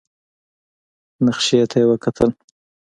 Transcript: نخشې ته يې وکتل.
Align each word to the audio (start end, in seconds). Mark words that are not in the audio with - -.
نخشې 1.25 1.59
ته 1.71 1.77
يې 1.81 1.85
وکتل. 1.89 2.29